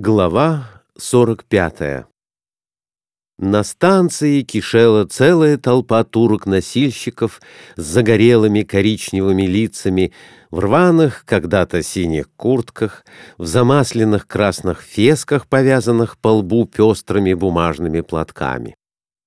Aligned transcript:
Глава 0.00 0.84
45 0.96 2.06
На 3.36 3.64
станции 3.64 4.42
кишела 4.42 5.06
целая 5.06 5.58
толпа 5.58 6.04
турок-носильщиков 6.04 7.40
с 7.74 7.82
загорелыми 7.82 8.62
коричневыми 8.62 9.42
лицами, 9.42 10.12
в 10.52 10.60
рваных 10.60 11.24
когда-то 11.26 11.82
синих 11.82 12.30
куртках, 12.36 13.04
в 13.38 13.46
замасленных 13.46 14.28
красных 14.28 14.82
фесках, 14.82 15.48
повязанных 15.48 16.16
по 16.18 16.28
лбу 16.28 16.66
пестрыми 16.66 17.34
бумажными 17.34 18.00
платками. 18.00 18.77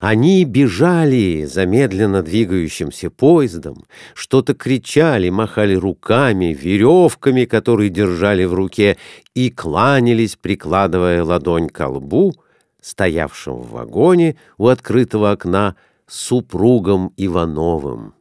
Они 0.01 0.45
бежали 0.45 1.45
за 1.45 1.67
медленно 1.67 2.23
двигающимся 2.23 3.11
поездом, 3.11 3.85
что-то 4.15 4.55
кричали, 4.55 5.29
махали 5.29 5.75
руками, 5.75 6.57
веревками, 6.59 7.45
которые 7.45 7.91
держали 7.91 8.45
в 8.45 8.55
руке, 8.55 8.97
и 9.35 9.51
кланялись, 9.51 10.37
прикладывая 10.37 11.23
ладонь 11.23 11.69
к 11.69 11.87
лбу, 11.87 12.33
стоявшим 12.81 13.57
в 13.57 13.69
вагоне 13.69 14.37
у 14.57 14.69
открытого 14.69 15.29
окна 15.29 15.75
супругом 16.07 17.13
Ивановым. 17.15 18.15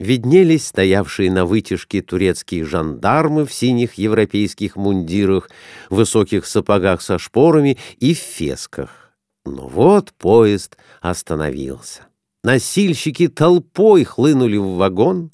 Виднелись 0.00 0.66
стоявшие 0.66 1.30
на 1.30 1.46
вытяжке 1.46 2.02
турецкие 2.02 2.64
жандармы 2.64 3.46
в 3.46 3.52
синих 3.52 3.94
европейских 3.94 4.74
мундирах, 4.74 5.48
высоких 5.90 6.44
сапогах 6.44 7.00
со 7.00 7.20
шпорами 7.20 7.78
и 8.00 8.14
в 8.14 8.18
фесках. 8.18 8.99
Но 9.44 9.68
вот 9.68 10.12
поезд 10.12 10.76
остановился. 11.00 12.02
Носильщики 12.42 13.28
толпой 13.28 14.04
хлынули 14.04 14.56
в 14.56 14.76
вагон, 14.76 15.30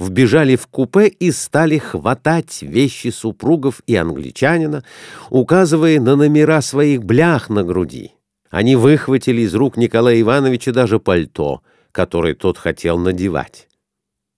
вбежали 0.00 0.56
в 0.56 0.66
купе 0.66 1.06
и 1.06 1.30
стали 1.30 1.78
хватать 1.78 2.62
вещи 2.62 3.08
супругов 3.08 3.80
и 3.86 3.94
англичанина, 3.94 4.84
указывая 5.30 6.00
на 6.00 6.16
номера 6.16 6.60
своих 6.60 7.04
блях 7.04 7.48
на 7.48 7.62
груди. 7.62 8.12
Они 8.50 8.74
выхватили 8.74 9.42
из 9.42 9.54
рук 9.54 9.76
Николая 9.76 10.20
Ивановича 10.20 10.72
даже 10.72 10.98
пальто, 10.98 11.62
которое 11.92 12.34
тот 12.34 12.58
хотел 12.58 12.98
надевать. 12.98 13.68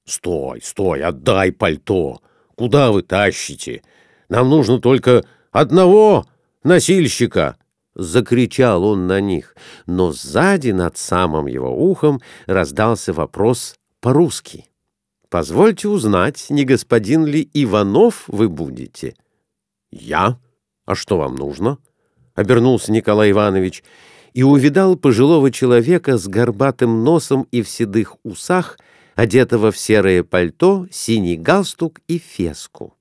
«Стой, 0.05 0.61
стой, 0.63 1.03
отдай 1.03 1.53
пальто! 1.53 2.21
Куда 2.55 2.91
вы 2.93 3.03
тащите? 3.03 3.83
Нам 4.29 4.51
нужно 4.51 4.79
только 4.79 5.25
одного 5.53 6.27
носильщика!» 6.65 7.57
Закричал 8.01 8.85
он 8.85 9.07
на 9.07 9.21
них, 9.21 9.55
но 9.85 10.11
сзади 10.11 10.71
над 10.71 10.97
самым 10.97 11.47
его 11.47 11.71
ухом 11.71 12.23
раздался 12.47 13.13
вопрос 13.13 13.75
по-русски. 14.01 14.65
«Позвольте 15.29 15.87
узнать, 15.87 16.47
не 16.49 16.65
господин 16.65 17.27
ли 17.27 17.47
Иванов 17.53 18.25
вы 18.27 18.49
будете?» 18.49 19.17
«Я? 19.93 20.39
А 20.87 20.95
что 20.95 21.19
вам 21.19 21.35
нужно?»— 21.35 21.77
обернулся 22.35 22.91
Николай 22.91 23.33
Иванович 23.33 23.85
и 24.33 24.45
увидал 24.45 24.97
пожилого 24.97 25.51
человека 25.51 26.17
с 26.17 26.27
горбатым 26.27 27.05
носом 27.05 27.49
и 27.51 27.61
в 27.61 27.69
седых 27.69 28.17
усах, 28.23 28.79
одетого 29.15 29.71
в 29.73 29.77
серое 29.77 30.25
пальто, 30.25 30.87
синий 30.91 31.37
галстук 31.37 32.01
и 32.09 32.17
феску 32.17 32.95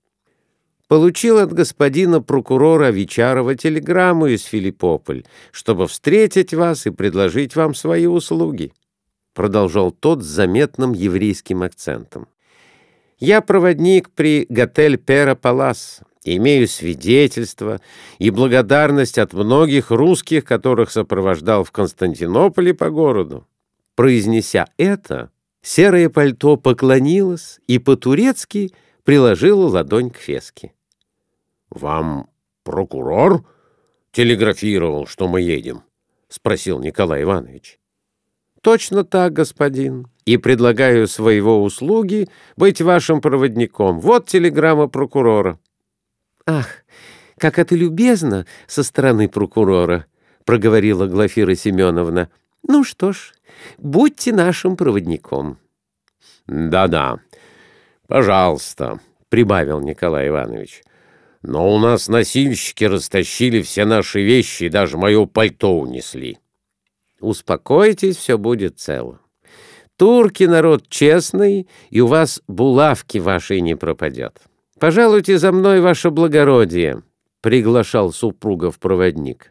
получил 0.90 1.38
от 1.38 1.54
господина 1.54 2.20
прокурора 2.20 2.90
Вичарова 2.90 3.56
телеграмму 3.56 4.26
из 4.26 4.44
Филиппополь, 4.44 5.24
чтобы 5.52 5.88
встретить 5.88 6.54
вас 6.54 6.88
и 6.88 6.90
предложить 6.90 7.56
вам 7.56 7.76
свои 7.76 8.08
услуги»,— 8.08 8.74
продолжал 9.36 9.92
тот 9.92 10.24
с 10.24 10.26
заметным 10.26 10.94
еврейским 10.94 11.62
акцентом. 11.62 12.28
«Я 13.20 13.42
проводник 13.42 14.10
при 14.10 14.48
Готель 14.50 14.98
Пера 14.98 15.36
Палас, 15.36 16.00
имею 16.24 16.68
свидетельство 16.68 17.80
и 18.18 18.32
благодарность 18.32 19.20
от 19.20 19.34
многих 19.34 19.92
русских, 19.92 20.44
которых 20.44 20.90
сопровождал 20.90 21.64
в 21.64 21.72
Константинополе 21.72 22.74
по 22.74 22.90
городу». 22.90 23.46
Произнеся 23.96 24.66
это, 24.78 25.30
серое 25.62 26.10
пальто 26.10 26.58
поклонилось 26.58 27.60
и 27.68 27.78
по-турецки 27.78 28.72
приложило 29.04 29.68
ладонь 29.68 30.10
к 30.10 30.18
феске.— 30.18 30.74
Вам 31.70 32.30
прокурор 32.64 33.46
телеграфировал, 34.12 35.06
что 35.06 35.28
мы 35.28 35.42
едем?— 35.42 35.84
спросил 36.30 36.80
Николай 36.80 37.24
Иванович.— 37.24 37.80
Точно 38.62 39.04
так, 39.04 39.34
господин. 39.34 40.08
И 40.26 40.38
предлагаю 40.38 41.08
своего 41.08 41.64
услуги 41.64 42.28
быть 42.56 42.82
вашим 42.82 43.22
проводником. 43.22 44.00
Вот 44.00 44.28
телеграмма 44.28 44.88
прокурора.— 44.88 45.60
Ах, 46.46 46.68
как 47.38 47.58
это 47.58 47.76
любезно 47.76 48.46
со 48.68 48.84
стороны 48.84 49.30
прокурора,— 49.30 50.06
проговорила 50.46 51.08
Глафира 51.08 51.56
Семеновна.— 51.56 52.30
Ну 52.68 52.84
что 52.84 53.14
ж, 53.14 53.34
будьте 53.78 54.34
нашим 54.34 54.76
проводником. 54.76 55.58
Да— 56.48 56.88
Да-да, 56.88 57.20
пожалуйста,— 58.08 59.00
прибавил 59.30 59.80
Николай 59.80 60.28
Иванович. 60.28 60.84
Но 61.42 61.74
у 61.74 61.80
нас 61.80 62.08
носильщики 62.10 62.84
растащили 62.84 63.62
все 63.62 63.86
наши 63.86 64.22
вещи 64.22 64.66
и 64.66 64.70
даже 64.70 64.98
мое 64.98 65.26
пальто 65.26 65.80
унесли. 65.80 66.38
Успокойтесь, 67.22 68.18
все 68.18 68.38
будет 68.38 68.80
цело. 68.80 69.20
Турки 69.98 70.46
народ 70.46 70.88
честный, 70.90 71.68
и 71.90 72.00
у 72.02 72.08
вас 72.08 72.42
булавки 72.48 73.18
вашей 73.18 73.62
не 73.62 73.76
пропадет. 73.76 74.42
Пожалуйте 74.80 75.38
за 75.38 75.52
мной, 75.52 75.82
ваше 75.82 76.10
благородие,— 76.10 77.04
приглашал 77.42 78.14
супругов 78.14 78.80
проводник. 78.80 79.50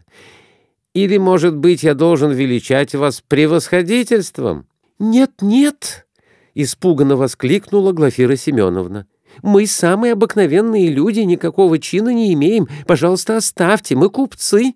Или, 0.95 1.19
может 1.19 1.55
быть, 1.55 1.83
я 1.83 1.95
должен 1.95 2.33
величать 2.33 2.95
вас 2.95 3.21
превосходительством? 3.21 4.67
Нет, 4.99 5.43
нет,— 5.43 6.07
испуганно 6.55 7.17
воскликнула 7.17 7.93
Глафира 7.93 8.37
Семеновна. 8.37 9.07
Мы 9.43 9.67
самые 9.67 10.13
обыкновенные 10.13 10.89
люди, 10.89 11.21
никакого 11.21 11.79
чина 11.79 12.13
не 12.13 12.33
имеем. 12.35 12.69
Пожалуйста, 12.87 13.37
оставьте, 13.37 13.95
мы 13.95 14.11
купцы. 14.11 14.75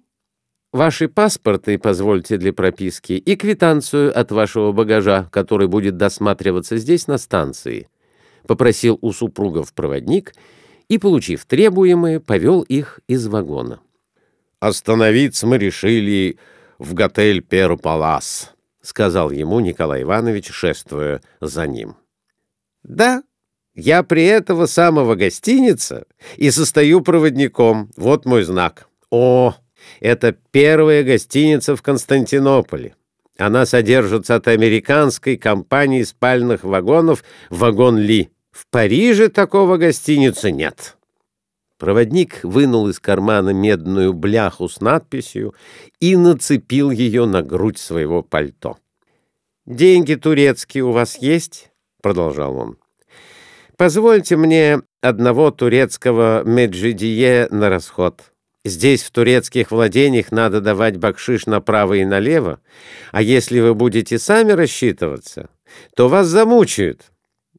Ваши 0.73 1.09
паспорты, 1.09 1.79
позвольте 1.79 2.39
для 2.39 2.53
прописки, 2.53 3.13
и 3.13 3.37
квитанцию 3.37 4.19
от 4.19 4.33
вашего 4.33 4.73
багажа, 4.73 5.29
который 5.31 5.69
будет 5.69 5.99
досматриваться 5.99 6.79
здесь 6.79 7.07
на 7.07 7.19
станции. 7.19 7.89
Попросил 8.47 8.99
у 9.03 9.13
супругов 9.13 9.75
проводник 9.75 10.35
и, 10.89 10.97
получив 10.97 11.45
требуемое, 11.45 12.21
повел 12.21 12.63
их 12.63 13.01
из 13.07 13.27
вагона. 13.27 13.81
«Остановиться 14.61 15.47
мы 15.47 15.59
решили 15.59 16.39
в 16.79 16.95
готель 16.95 17.43
Перпалас»,— 17.43 18.53
сказал 18.81 19.31
ему 19.31 19.61
Николай 19.61 20.03
Иванович, 20.03 20.51
шествуя 20.51 21.21
за 21.41 21.67
ним. 21.67 21.97
«Да, 22.83 23.23
я 23.75 24.03
при 24.03 24.25
этого 24.25 24.67
самого 24.67 25.15
гостиница 25.15 26.05
и 26.37 26.51
состою 26.51 27.01
проводником. 27.01 27.91
Вот 27.97 28.27
мой 28.27 28.43
знак. 28.43 28.89
О, 29.11 29.55
это 30.01 30.37
первая 30.51 31.03
гостиница 31.03 31.77
в 31.77 31.83
Константинополе. 31.83 32.95
Она 33.39 33.65
содержится 33.65 34.37
от 34.37 34.49
американской 34.49 35.37
компании 35.37 36.03
спальных 36.03 36.65
вагонов 36.65 37.25
«Вагон 37.51 37.99
Ли». 37.99 38.31
В 38.51 38.67
Париже 38.67 39.31
такого 39.31 39.79
гостиницы 39.79 40.51
нет. 40.51 40.99
Проводник 41.79 42.45
вынул 42.45 42.89
из 42.89 43.01
кармана 43.01 43.51
медную 43.51 44.13
бляху 44.13 44.69
с 44.69 44.81
надписью 44.81 45.55
и 45.99 46.17
нацепил 46.17 46.91
ее 46.91 47.25
на 47.25 47.43
грудь 47.43 47.79
своего 47.79 48.23
пальто. 48.23 48.77
«Деньги 49.65 50.15
турецкие 50.15 50.85
у 50.85 50.93
вас 50.93 51.17
есть?»— 51.19 51.71
продолжал 52.03 52.57
он. 52.57 52.82
Позвольте 53.77 54.37
мне 54.37 54.83
одного 55.01 55.51
турецкого 55.51 56.43
меджидие 56.45 57.49
на 57.51 57.69
расход. 57.69 58.23
Здесь, 58.65 59.03
в 59.03 59.11
турецких 59.11 59.73
владениях, 59.73 60.31
надо 60.31 60.61
давать 60.61 60.97
бакшиш 60.97 61.47
направо 61.47 61.95
и 61.95 62.05
налево, 62.05 62.61
а 63.11 63.21
если 63.21 63.59
вы 63.59 63.75
будете 63.75 64.19
сами 64.19 64.53
рассчитываться, 64.53 65.49
то 65.97 66.09
вас 66.09 66.29
замучают, 66.29 67.13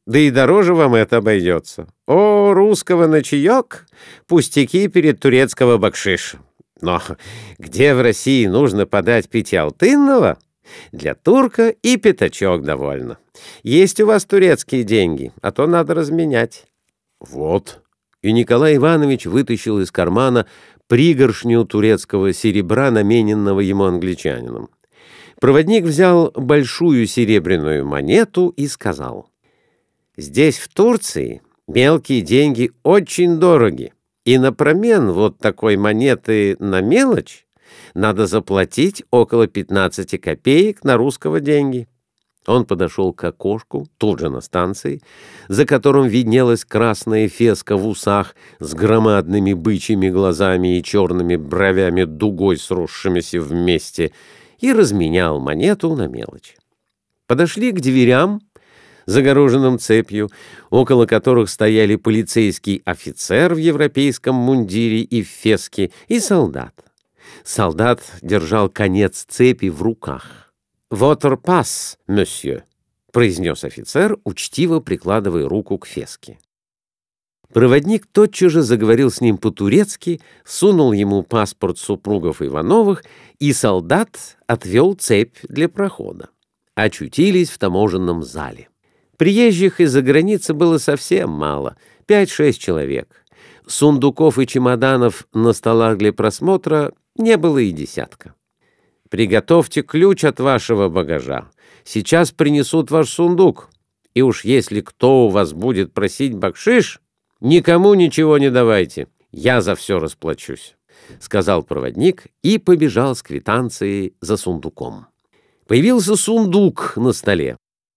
да 0.06 0.18
и 0.18 0.30
дороже 0.30 0.74
вам 0.74 0.94
это 0.94 1.18
обойдется. 1.18 1.88
О, 2.06 2.54
русского 2.54 3.06
на 3.06 3.22
чаек, 3.22 3.86
пустяки 4.26 4.88
перед 4.88 5.20
турецкого 5.20 5.76
бакшиша. 5.76 6.38
Но 6.80 7.02
где 7.58 7.94
в 7.94 8.02
России 8.02 8.46
нужно 8.46 8.86
подать 8.86 9.28
пятиалтынного, 9.28 10.38
для 10.92 11.14
турка 11.14 11.68
и 11.68 11.96
пятачок 11.96 12.62
довольно. 12.62 13.18
Есть 13.62 14.00
у 14.00 14.06
вас 14.06 14.24
турецкие 14.24 14.84
деньги, 14.84 15.32
а 15.42 15.52
то 15.52 15.66
надо 15.66 15.94
разменять. 15.94 16.66
Вот. 17.20 17.82
И 18.22 18.32
Николай 18.32 18.76
Иванович 18.76 19.26
вытащил 19.26 19.80
из 19.80 19.90
кармана 19.90 20.46
пригоршню 20.88 21.64
турецкого 21.64 22.32
серебра, 22.32 22.90
намененного 22.90 23.60
ему 23.60 23.84
англичанином. 23.84 24.70
Проводник 25.40 25.84
взял 25.84 26.30
большую 26.34 27.06
серебряную 27.06 27.84
монету 27.84 28.48
и 28.56 28.66
сказал, 28.66 29.28
«Здесь, 30.16 30.58
в 30.58 30.68
Турции, 30.68 31.42
мелкие 31.66 32.20
деньги 32.20 32.72
очень 32.82 33.38
дороги, 33.38 33.92
И 34.24 34.38
напромен 34.38 35.12
вот 35.12 35.36
такой 35.38 35.76
монеты 35.76 36.56
на 36.58 36.80
мелочь 36.80 37.43
надо 37.94 38.26
заплатить 38.26 39.04
около 39.10 39.46
15 39.46 40.20
копеек 40.20 40.84
на 40.84 40.96
русского 40.96 41.40
деньги. 41.40 41.88
Он 42.46 42.66
подошел 42.66 43.12
к 43.12 43.24
окошку, 43.24 43.86
тут 43.96 44.20
же 44.20 44.28
на 44.28 44.40
станции, 44.40 45.00
за 45.48 45.64
которым 45.64 46.06
виднелась 46.06 46.64
красная 46.64 47.28
феска 47.28 47.76
в 47.76 47.86
усах 47.86 48.34
с 48.58 48.74
громадными 48.74 49.54
бычьими 49.54 50.10
глазами 50.10 50.78
и 50.78 50.82
черными 50.82 51.36
бровями 51.36 52.04
дугой 52.04 52.58
сросшимися 52.58 53.40
вместе, 53.40 54.12
и 54.58 54.72
разменял 54.72 55.40
монету 55.40 55.94
на 55.94 56.06
мелочь. 56.06 56.56
Подошли 57.26 57.72
к 57.72 57.80
дверям, 57.80 58.40
загороженным 59.06 59.78
цепью, 59.78 60.30
около 60.70 61.06
которых 61.06 61.50
стояли 61.50 61.96
полицейский 61.96 62.82
офицер 62.84 63.54
в 63.54 63.58
европейском 63.58 64.34
мундире 64.34 65.00
и 65.00 65.22
феске, 65.22 65.90
и 66.08 66.20
солдат. 66.20 66.74
Солдат 67.44 68.02
держал 68.22 68.68
конец 68.68 69.24
цепи 69.28 69.68
в 69.68 69.82
руках. 69.82 70.52
«Votre 70.90 71.40
pass, 71.40 71.96
monsieur»,— 72.08 72.62
произнес 73.12 73.64
офицер, 73.64 74.18
учтиво 74.24 74.80
прикладывая 74.80 75.48
руку 75.48 75.78
к 75.78 75.86
феске. 75.86 76.38
Проводник 77.52 78.06
тотчас 78.06 78.50
же 78.50 78.62
заговорил 78.62 79.12
с 79.12 79.20
ним 79.20 79.38
по-турецки, 79.38 80.20
сунул 80.44 80.92
ему 80.92 81.22
паспорт 81.22 81.78
супругов 81.78 82.42
Ивановых, 82.42 83.04
и 83.38 83.52
солдат 83.52 84.36
отвел 84.48 84.94
цепь 84.94 85.36
для 85.48 85.68
прохода. 85.68 86.30
Очутились 86.74 87.50
в 87.50 87.58
таможенном 87.58 88.24
зале. 88.24 88.68
Приезжих 89.16 89.80
из-за 89.80 90.02
границы 90.02 90.52
было 90.52 90.78
совсем 90.78 91.30
мало, 91.30 91.76
пять-шесть 92.06 92.60
человек. 92.60 93.23
Сундуков 93.66 94.38
и 94.38 94.46
чемоданов 94.46 95.26
на 95.32 95.52
столах 95.52 95.96
для 95.96 96.12
просмотра 96.12 96.92
не 97.16 97.36
было 97.36 97.58
и 97.58 97.70
десятка. 97.70 98.34
Приготовьте 99.08 99.82
ключ 99.82 100.24
от 100.24 100.40
вашего 100.40 100.88
багажа. 100.88 101.48
Сейчас 101.84 102.30
принесут 102.30 102.90
ваш 102.90 103.10
сундук. 103.10 103.70
И 104.14 104.22
уж 104.22 104.44
если 104.44 104.80
кто 104.80 105.26
у 105.26 105.28
вас 105.28 105.52
будет 105.52 105.92
просить 105.92 106.34
бакшиш, 106.34 107.00
никому 107.40 107.94
ничего 107.94 108.38
не 108.38 108.50
давайте. 108.50 109.08
Я 109.32 109.60
за 109.60 109.74
все 109.74 109.98
расплачусь»,— 109.98 110.76
сказал 111.20 111.62
проводник 111.62 112.26
и 112.42 112.58
побежал 112.58 113.16
с 113.16 113.22
квитанцией 113.22 114.14
за 114.20 114.36
сундуком. 114.36 115.06
Появился 115.66 116.14
сундук 116.14 116.96
на 116.96 117.12
столе. 117.12 117.56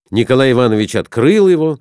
Николай 0.10 0.52
Иванович 0.54 0.96
открыл 0.96 1.48
его. 1.48 1.80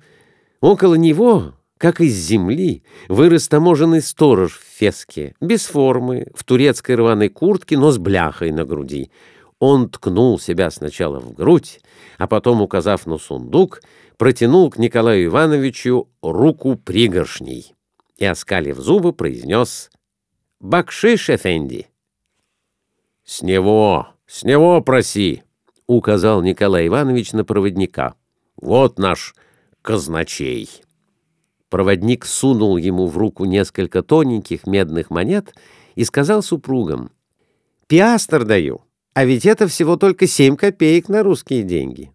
Около 0.61 0.95
него, 0.95 1.53
как 1.77 2.01
из 2.01 2.13
земли, 2.13 2.83
вырос 3.07 3.47
таможенный 3.47 4.01
сторож 4.01 4.57
в 4.57 4.63
феске, 4.63 5.35
без 5.39 5.65
формы, 5.65 6.27
в 6.33 6.43
турецкой 6.43 6.95
рваной 6.95 7.29
куртке, 7.29 7.77
но 7.77 7.91
с 7.91 7.97
бляхой 7.97 8.51
на 8.51 8.65
груди. 8.65 9.11
Он 9.59 9.89
ткнул 9.89 10.39
себя 10.39 10.69
сначала 10.71 11.19
в 11.19 11.33
грудь, 11.33 11.79
а 12.17 12.27
потом, 12.27 12.61
указав 12.61 13.05
на 13.05 13.17
сундук, 13.17 13.81
протянул 14.17 14.69
к 14.69 14.77
Николаю 14.77 15.25
Ивановичу 15.25 16.09
руку 16.21 16.75
пригоршней 16.75 17.73
и, 18.17 18.25
оскалив 18.25 18.77
зубы, 18.77 19.13
произнес 19.13 19.89
«Бакшиш, 20.59 21.29
Эфенди». 21.29 21.87
«С 23.23 23.41
него, 23.41 24.07
с 24.25 24.43
него 24.43 24.81
проси»,— 24.81 25.43
указал 25.87 26.41
Николай 26.41 26.87
Иванович 26.87 27.33
на 27.33 27.43
проводника. 27.43 28.15
«Вот 28.55 28.97
наш 28.97 29.35
казначей». 29.81 30.86
Проводник 31.69 32.25
сунул 32.25 32.77
ему 32.77 33.07
в 33.07 33.17
руку 33.17 33.45
несколько 33.45 34.01
тоненьких 34.01 34.65
медных 34.65 35.09
монет 35.09 35.53
и 35.95 36.05
сказал 36.05 36.41
супругам, 36.41 37.11
«Пиастр 37.87 38.45
даю, 38.45 38.81
а 39.13 39.25
ведь 39.25 39.45
это 39.45 39.67
всего 39.67 39.97
только 39.97 40.27
семь 40.27 40.55
копеек 40.55 41.09
на 41.09 41.23
русские 41.23 41.63
деньги». 41.63 42.11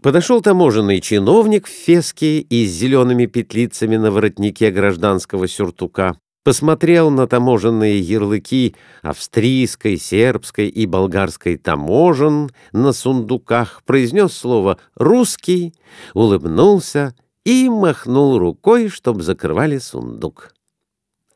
Подошел 0.00 0.40
таможенный 0.40 1.00
чиновник 1.00 1.66
в 1.66 1.70
феске 1.70 2.38
и 2.38 2.66
с 2.66 2.70
зелеными 2.70 3.26
петлицами 3.26 3.96
на 3.96 4.12
воротнике 4.12 4.70
гражданского 4.70 5.48
сюртука, 5.48 6.16
посмотрел 6.44 7.10
на 7.10 7.26
таможенные 7.26 7.98
ярлыки 7.98 8.76
австрийской, 9.02 9.98
сербской 9.98 10.68
и 10.68 10.86
болгарской 10.86 11.56
таможен 11.56 12.50
на 12.72 12.92
сундуках, 12.92 13.82
произнес 13.84 14.34
слово 14.34 14.78
«русский», 14.94 15.74
улыбнулся 16.14 17.12
и 17.48 17.70
махнул 17.70 18.38
рукой, 18.38 18.90
чтобы 18.90 19.22
закрывали 19.22 19.78
сундук. 19.78 20.52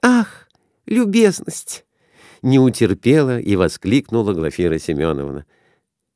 «Ах, 0.03 0.47
любезность!»— 0.85 1.87
не 2.43 2.59
утерпела 2.59 3.41
и 3.41 3.57
воскликнула 3.57 4.35
Глафира 4.35 4.79
Семеновна. 4.79 5.47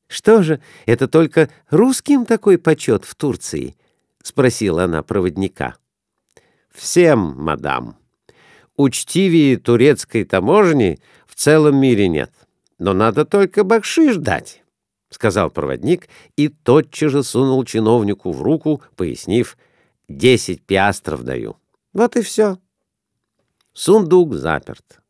«Что 0.06 0.42
же, 0.42 0.60
это 0.84 1.08
только 1.08 1.48
русским 1.70 2.26
такой 2.26 2.58
почет 2.58 3.06
в 3.06 3.14
Турции?»— 3.14 3.74
спросила 4.22 4.84
она 4.84 5.02
проводника. 5.02 5.76
«Всем, 6.74 7.32
мадам. 7.34 7.96
Учтивее 8.76 9.56
турецкой 9.56 10.24
таможни 10.24 10.98
в 11.26 11.36
целом 11.36 11.80
мире 11.80 12.08
нет, 12.08 12.32
но 12.78 12.92
надо 12.92 13.24
только 13.24 13.64
бакшиш 13.64 14.16
дать».— 14.16 14.62
сказал 15.08 15.50
проводник 15.50 16.08
и 16.36 16.48
тотчас 16.48 17.12
же 17.12 17.22
сунул 17.22 17.64
чиновнику 17.64 18.32
в 18.32 18.42
руку, 18.42 18.82
пояснив, 18.96 19.56
Десять 20.08 20.62
пиастров 20.62 21.24
даю. 21.24 21.56
Вот 21.92 22.16
и 22.16 22.22
все. 22.22 22.58
Сундук 23.72 24.34
заперт. 24.34 25.00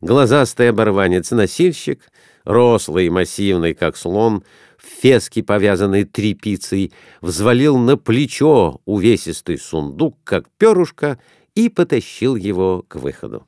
Глазастый 0.00 0.70
оборванец-носильщик, 0.70 2.10
рослый 2.42 3.06
и 3.06 3.10
массивный, 3.10 3.72
как 3.72 3.96
слон, 3.96 4.42
в 4.76 4.84
феске, 4.84 5.44
повязанной 5.44 6.02
тряпицей, 6.02 6.92
взвалил 7.20 7.78
на 7.78 7.96
плечо 7.96 8.80
увесистый 8.84 9.58
сундук, 9.58 10.18
как 10.24 10.48
перышко, 10.58 11.20
и 11.54 11.68
потащил 11.68 12.34
его 12.34 12.84
к 12.88 12.96
выходу. 12.96 13.46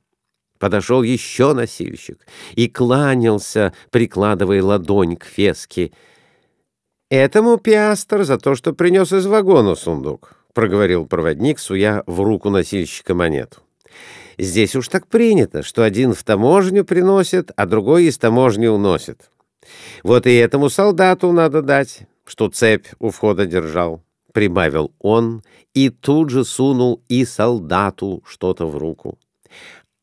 Подошел 0.61 1.03
еще 1.03 1.55
носильщик 1.55 2.25
и 2.55 2.69
кланялся, 2.69 3.75
прикладывая 3.91 4.63
ладонь 4.63 5.17
к 5.17 5.25
феске. 5.25 5.91
Этому 7.11 7.57
пиастр 7.57 8.23
за 8.23 8.39
то, 8.39 8.55
что 8.55 8.73
принес 8.73 9.13
из 9.13 9.27
вагона 9.27 9.75
сундук.— 9.75 10.37
проговорил 10.55 11.07
проводник, 11.07 11.59
суя 11.59 12.03
в 12.07 12.21
руку 12.21 12.49
носильщика 12.49 13.15
монету. 13.15 13.61
«Здесь 14.39 14.75
уж 14.75 14.89
так 14.89 15.07
принято, 15.07 15.63
что 15.63 15.83
один 15.83 16.15
в 16.15 16.23
таможню 16.23 16.85
приносит, 16.85 17.51
а 17.57 17.67
другой 17.67 18.05
из 18.05 18.19
таможни 18.19 18.67
уносит. 18.67 19.31
Вот 20.03 20.27
и 20.27 20.35
этому 20.35 20.71
солдату 20.71 21.31
надо 21.33 21.63
дать, 21.63 22.03
что 22.25 22.49
цепь 22.49 22.87
у 22.99 23.11
входа 23.11 23.47
держал»,— 23.47 24.03
прибавил 24.33 24.93
он 24.99 25.43
и 25.75 25.91
тут 25.91 26.31
же 26.31 26.45
сунул 26.45 27.03
и 27.09 27.25
солдату 27.25 28.23
что-то 28.27 28.67
в 28.67 28.77
руку. 28.77 29.19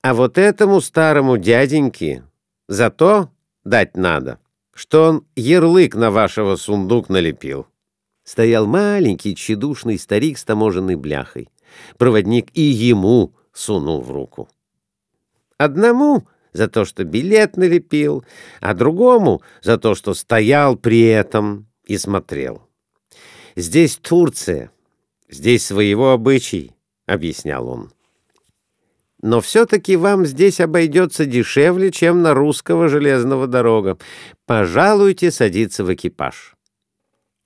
«А 0.02 0.14
вот 0.14 0.38
этому 0.38 0.82
старому 0.82 1.38
дяденьке 1.38 2.24
зато 2.68 3.30
дать 3.66 3.98
надо, 3.98 4.40
что 4.74 5.10
он 5.10 5.26
ярлык 5.36 5.96
на 5.96 6.12
вашего 6.12 6.56
сундук 6.56 7.10
налепил» 7.10 7.68
стоял 8.32 8.66
маленький 8.66 9.36
тщедушный 9.36 10.00
старик 10.00 10.38
с 10.38 10.46
таможенной 10.46 10.96
бляхой. 10.96 11.50
Проводник 11.98 12.48
и 12.54 12.62
ему 12.62 13.36
сунул 13.52 14.02
в 14.02 14.10
руку. 14.10 14.48
Одному 15.58 16.26
за 16.54 16.70
то, 16.70 16.86
что 16.86 17.04
билет 17.04 17.58
налепил, 17.58 18.24
а 18.62 18.74
другому 18.74 19.42
за 19.62 19.78
то, 19.78 19.96
что 19.96 20.14
стоял 20.14 20.78
при 20.78 21.02
этом 21.02 21.68
и 21.84 21.98
смотрел. 21.98 22.62
«Здесь 23.58 23.98
Турция, 23.98 24.72
здесь 25.30 25.66
своего 25.66 26.12
обычай»,— 26.12 26.72
объяснял 27.06 27.68
он. 27.68 27.92
«Но 29.22 29.42
все-таки 29.42 29.98
вам 29.98 30.26
здесь 30.26 30.62
обойдется 30.62 31.26
дешевле, 31.26 31.92
чем 31.92 32.22
на 32.22 32.34
русского 32.34 32.88
железного 32.88 33.48
дорога. 33.48 33.98
Пожалуйте 34.46 35.32
садиться 35.32 35.84
в 35.84 35.94
экипаж». 35.94 36.56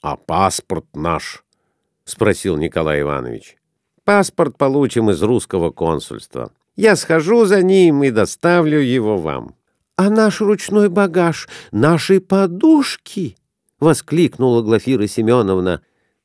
«А 0.06 0.18
паспорт 0.18 0.86
наш?»— 0.96 1.44
спросил 2.04 2.58
Николай 2.58 3.02
Иванович. 3.02 3.58
«Паспорт 4.04 4.56
получим 4.56 5.10
из 5.10 5.24
русского 5.24 5.72
консульства. 5.72 6.52
Я 6.76 6.96
схожу 6.96 7.46
за 7.46 7.64
ним 7.64 8.04
и 8.04 8.12
доставлю 8.12 8.80
его 8.80 9.18
вам». 9.18 9.56
«А 9.96 10.12
наш 10.12 10.42
ручной 10.42 10.90
багаж, 10.90 11.50
наши 11.72 12.20
подушки!»— 12.20 13.36
воскликнула 13.80 14.62
Глафира 14.62 15.08
Семеновна. 15.08 15.82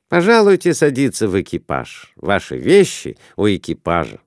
«Пожалуйте 0.09 0.75
садиться 0.75 1.27
в 1.27 1.41
экипаж. 1.41 2.13
Ваши 2.17 2.57
вещи 2.57 3.17
у 3.35 3.47
экипажа». 3.47 4.19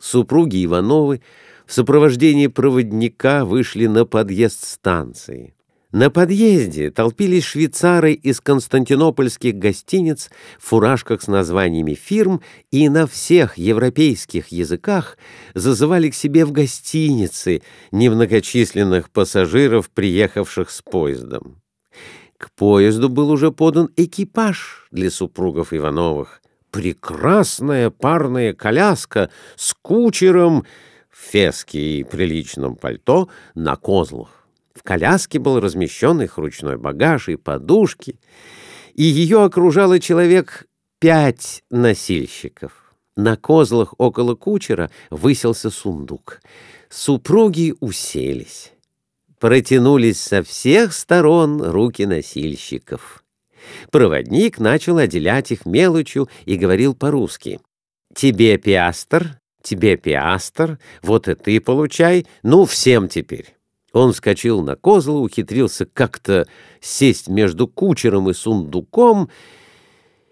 Супруги 0.00 0.64
Ивановы 0.64 1.22
в 1.66 1.72
сопровождении 1.72 2.48
проводника 2.48 3.44
вышли 3.44 3.86
на 3.86 4.04
подъезд 4.04 4.64
станции. 4.64 5.54
На 5.92 6.10
подъезде 6.10 6.90
толпились 6.90 7.44
швейцары 7.44 8.12
из 8.12 8.42
константинопольских 8.42 9.54
гостиниц 9.54 10.28
в 10.58 10.66
фуражках 10.66 11.22
с 11.22 11.28
названиями 11.28 11.94
фирм 11.94 12.42
и 12.70 12.90
на 12.90 13.06
всех 13.06 13.56
европейских 13.56 14.48
языках 14.48 15.16
зазывали 15.54 16.10
к 16.10 16.14
себе 16.14 16.44
в 16.44 16.52
гостиницы 16.52 17.62
немногочисленных 17.90 19.08
пассажиров, 19.08 19.88
приехавших 19.88 20.68
с 20.70 20.82
поездом. 20.82 21.62
К 22.36 22.50
поезду 22.50 23.08
был 23.08 23.30
уже 23.30 23.50
подан 23.50 23.88
экипаж 23.96 24.88
для 24.90 25.10
супругов 25.10 25.72
Ивановых. 25.72 26.42
Прекрасная 26.70 27.88
парная 27.88 28.52
коляска 28.52 29.30
с 29.56 29.72
кучером 29.80 30.66
в 31.08 31.18
феске 31.18 32.00
и 32.00 32.04
приличном 32.04 32.76
пальто 32.76 33.30
на 33.54 33.76
козлах. 33.76 34.37
В 34.78 34.84
коляске 34.84 35.40
был 35.40 35.58
размещен 35.58 36.22
их 36.22 36.38
ручной 36.38 36.76
багаж 36.76 37.28
и 37.28 37.34
подушки, 37.34 38.20
и 38.94 39.02
ее 39.02 39.42
окружало 39.42 39.98
человек 39.98 40.66
пять 41.00 41.64
носильщиков. 41.68 42.94
На 43.16 43.36
козлах 43.36 43.94
около 43.98 44.36
кучера 44.36 44.88
выселся 45.10 45.70
сундук. 45.70 46.40
Супруги 46.88 47.74
уселись. 47.80 48.72
Протянулись 49.40 50.20
со 50.20 50.44
всех 50.44 50.94
сторон 50.94 51.60
руки 51.60 52.06
носильщиков. 52.06 53.24
Проводник 53.90 54.60
начал 54.60 54.98
отделять 54.98 55.50
их 55.50 55.66
мелочью 55.66 56.28
и 56.44 56.56
говорил 56.56 56.94
по-русски. 56.94 57.58
«Тебе 58.14 58.58
пиастр, 58.58 59.40
тебе 59.60 59.96
пиастр, 59.96 60.78
вот 61.02 61.26
и 61.26 61.34
ты 61.34 61.60
получай, 61.60 62.26
ну, 62.44 62.64
всем 62.64 63.08
теперь». 63.08 63.57
Он 63.98 64.12
вскочил 64.12 64.62
на 64.62 64.76
козла, 64.76 65.18
ухитрился 65.18 65.84
как-то 65.84 66.46
сесть 66.80 67.28
между 67.28 67.66
кучером 67.66 68.30
и 68.30 68.32
сундуком, 68.32 69.28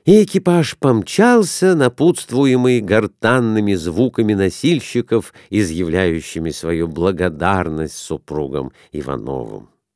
и 0.05 0.23
экипаж 0.23 0.79
помчался, 0.79 1.75
напутствуемый 1.75 2.81
гортанными 2.81 3.75
звуками 3.75 4.35
носильщиков, 4.35 5.35
изъявляющими 5.51 6.51
свою 6.51 6.87
благодарность 6.87 7.97
супругам 7.97 8.71
Ивановым. 8.93 9.69